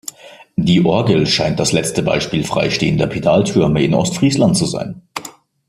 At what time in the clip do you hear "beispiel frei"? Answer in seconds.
2.01-2.71